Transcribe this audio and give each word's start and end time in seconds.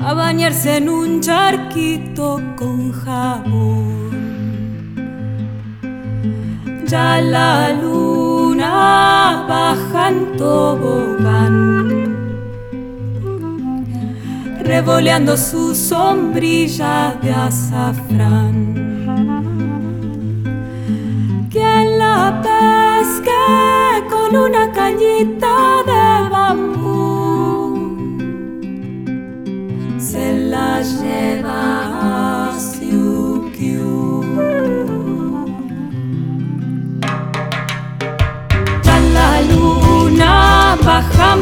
a 0.00 0.14
bañarse 0.14 0.78
en 0.78 0.88
un 0.88 1.20
charquito 1.20 2.40
con 2.56 2.92
jabón. 2.92 4.10
Ya 6.86 7.20
la 7.20 7.72
luna 7.72 9.44
baja 9.48 10.08
en 10.08 10.36
tobogán, 10.38 12.16
revoleando 14.60 15.36
su 15.36 15.74
sombrilla 15.74 17.14
de 17.22 17.30
azafrán. 17.30 18.56
Quien 21.50 21.98
la 21.98 22.40
pesque 22.42 23.30
con 24.08 24.36
una 24.36 24.72
cañita 24.72 25.47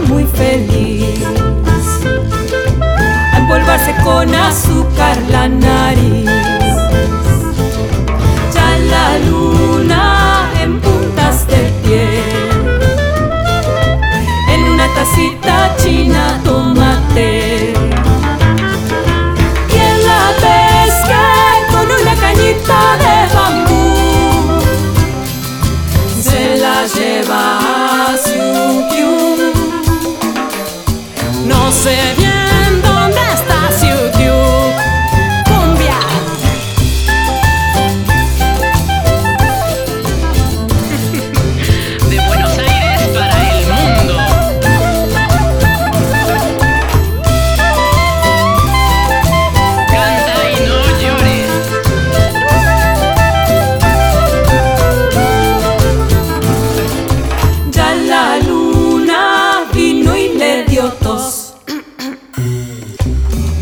muy 0.09 0.25
feliz 0.25 1.20
a 3.33 3.39
empolvarse 3.39 3.95
con 4.05 4.34
azúcar 4.34 5.17
la 5.31 5.48
nariz. 5.48 6.36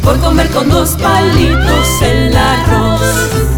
por 0.04 0.20
comer 0.20 0.48
con 0.50 0.68
dos 0.68 0.90
palitos 1.00 2.02
el 2.02 2.36
arroz. 2.36 3.53